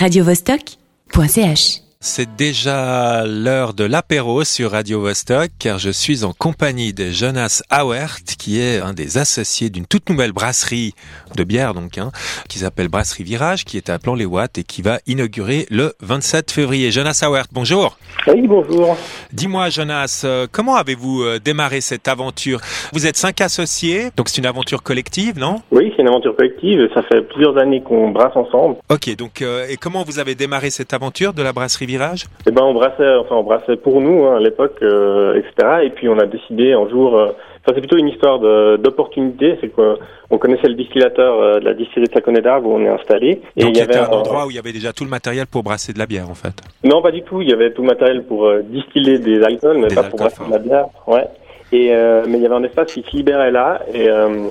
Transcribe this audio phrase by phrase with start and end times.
[0.00, 7.10] radiovostok.ch C'est déjà l'heure de l'apéro sur Radio Vostok car je suis en compagnie de
[7.10, 10.94] Jonas Auert qui est un des associés d'une toute nouvelle brasserie
[11.34, 12.12] de bière donc hein,
[12.48, 16.92] qui s'appelle Brasserie Virage qui est à Plan-les-Ouates et qui va inaugurer le 27 février.
[16.92, 17.98] Jonas Auert, bonjour.
[18.28, 18.96] Oui, bonjour.
[19.32, 22.60] Dis-moi Jonas, euh, comment avez-vous euh, démarré cette aventure?
[22.92, 25.62] Vous êtes cinq associés, donc c'est une aventure collective, non?
[25.72, 26.78] Oui, c'est une aventure collective.
[26.94, 28.76] Ça fait plusieurs années qu'on brasse ensemble.
[28.88, 32.50] Ok, donc euh, et comment vous avez démarré cette aventure de la Brasserie Virage Eh
[32.52, 35.78] ben, on brassait, enfin, on brassait pour nous hein, à l'époque, euh, etc.
[35.84, 37.16] Et puis on a décidé un jour.
[37.16, 38.38] euh, Enfin, c'est plutôt une histoire
[38.78, 39.58] d'opportunité.
[39.60, 43.42] C'est qu'on connaissait le distillateur euh, de la distillerie de Saconnet où on est installé.
[43.56, 45.46] Et Donc il y avait un endroit où il y avait déjà tout le matériel
[45.46, 46.54] pour brasser de la bière en fait.
[46.84, 47.42] Non, pas du tout.
[47.42, 50.18] Il y avait tout le matériel pour euh, distiller des alcools, mais Des pas pour
[50.18, 50.86] brasser de la bière.
[51.06, 51.26] Ouais.
[51.72, 54.48] Et euh, mais il y avait un espace qui se libérait là, et euh,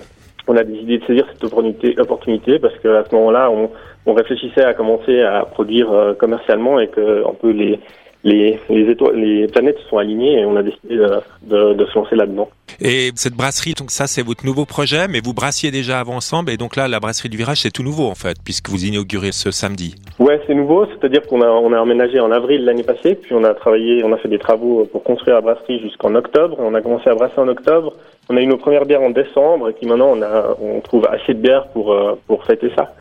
[0.47, 3.69] on a décidé de saisir cette opportunité, opportunité parce qu'à ce moment-là, on,
[4.05, 7.79] on réfléchissait à commencer à produire euh, commercialement et que un peu les
[8.23, 11.09] les les étoiles, les planètes se sont alignées et on a décidé de,
[11.43, 12.49] de, de se lancer là-dedans.
[12.81, 16.51] Et cette brasserie, donc ça c'est votre nouveau projet, mais vous brassiez déjà avant ensemble
[16.51, 19.31] et donc là la brasserie du virage c'est tout nouveau en fait puisque vous inaugurez
[19.31, 19.95] ce samedi.
[20.19, 23.43] Ouais, c'est nouveau, c'est-à-dire qu'on a on a emménagé en avril l'année passée, puis on
[23.43, 26.55] a travaillé, on a fait des travaux pour construire la brasserie jusqu'en octobre.
[26.59, 27.93] On a commencé à brasser en octobre.
[28.29, 31.07] On a eu nos premières bières en décembre, et puis maintenant on a on trouve
[31.07, 32.93] assez de bières pour euh, pour fêter ça.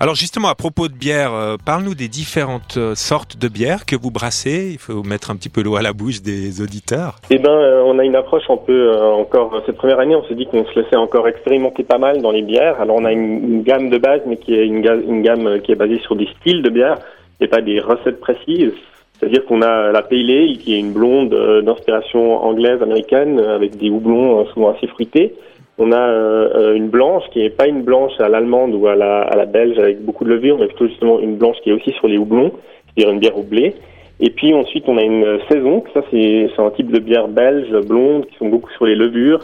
[0.00, 3.96] Alors justement à propos de bière, euh, parle-nous des différentes euh, sortes de bières que
[3.96, 4.70] vous brassez.
[4.72, 7.16] Il faut mettre un petit peu l'eau à la bouche des auditeurs.
[7.30, 8.72] Eh ben, euh, on a une approche un peu
[9.12, 10.16] encore cette première année.
[10.16, 12.80] On s'est dit qu'on se laissait encore expérimenter pas mal dans les bières.
[12.80, 15.58] Alors on a une, gamme de base, mais qui est une, ga- une gamme euh,
[15.58, 16.98] qui est basée sur des styles de bière
[17.40, 18.72] et pas des recettes précises.
[19.18, 23.54] C'est-à-dire qu'on a la Pale Ale, qui est une blonde euh, d'inspiration anglaise, américaine, euh,
[23.54, 25.34] avec des houblons souvent assez fruités.
[25.78, 29.34] On a une blanche qui est pas une blanche à l'allemande ou à la, à
[29.34, 32.06] la belge avec beaucoup de levure, mais plutôt justement une blanche qui est aussi sur
[32.06, 32.52] les houblons,
[32.84, 33.74] c'est-à-dire une bière au blé.
[34.20, 38.26] Et puis ensuite, on a une saison, ça c'est un type de bière belge blonde
[38.26, 39.40] qui sont beaucoup sur les levures.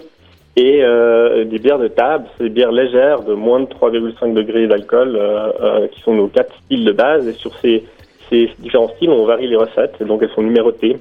[0.58, 4.66] Et euh, des bières de table, c'est des bières légères de moins de 3,5 degrés
[4.66, 7.28] d'alcool, euh, euh, qui sont nos quatre styles de base.
[7.28, 7.84] Et sur ces,
[8.30, 10.96] ces différents styles, on varie les recettes, et donc elles sont numérotées.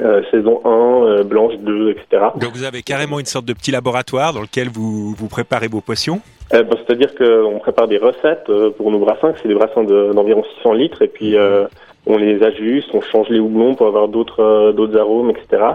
[0.00, 0.68] Euh, saison 1,
[1.06, 2.24] euh, blanche 2, etc.
[2.40, 5.80] Donc vous avez carrément une sorte de petit laboratoire dans lequel vous, vous préparez vos
[5.80, 6.20] potions?
[6.52, 10.12] Euh, bah, C'est-à-dire qu'on prépare des recettes pour nos brassins, que c'est des brassins de-
[10.12, 11.66] d'environ 600 litres, et puis euh,
[12.06, 15.74] on les ajuste, on change les houblons pour avoir d'autres euh, d'autres arômes, etc.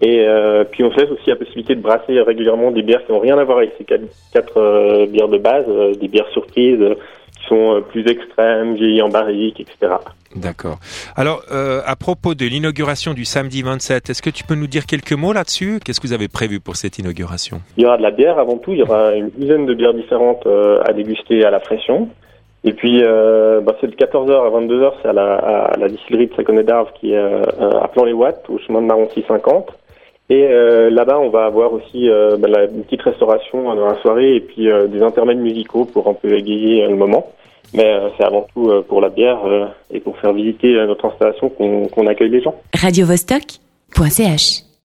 [0.00, 3.12] Et euh, puis on se laisse aussi la possibilité de brasser régulièrement des bières qui
[3.12, 6.28] n'ont rien à voir avec ces quatre, quatre, euh, bières de base, euh, des bières
[6.32, 6.96] surprises
[7.36, 9.94] qui sont plus extrêmes, vieillies en barrique, etc.
[10.34, 10.78] D'accord.
[11.16, 15.12] Alors à propos de l'inauguration du samedi 27, est-ce que tu peux nous dire quelques
[15.12, 15.78] mots là-dessus?
[15.84, 17.60] Qu'est-ce que vous avez prévu pour cette inauguration?
[17.76, 19.94] Il y aura de la bière avant tout, il y aura une dizaine de bières
[19.94, 20.46] différentes
[20.84, 22.08] à déguster à la pression.
[22.64, 26.26] Et puis, euh, bah, c'est de 14h à 22h, c'est à la, à la distillerie
[26.26, 27.42] de Saconnet d'Arve qui est euh,
[27.80, 29.68] à Plan-les-Ouates, au chemin de Maroncy 50.
[30.30, 33.86] Et euh, là-bas, on va avoir aussi euh, bah, la, une petite restauration euh, dans
[33.86, 37.32] la soirée et puis euh, des intermèdes musicaux pour un peu égayer euh, le moment.
[37.74, 40.86] Mais euh, c'est avant tout euh, pour la bière euh, et pour faire visiter euh,
[40.86, 42.54] notre installation qu'on qu'on accueille les gens.
[42.74, 44.67] radiovostok.ch